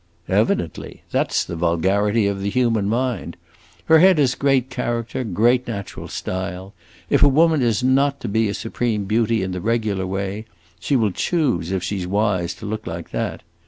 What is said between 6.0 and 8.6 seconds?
style. If a woman is not to be a